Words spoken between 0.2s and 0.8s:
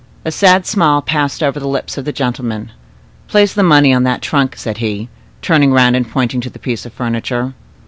A sad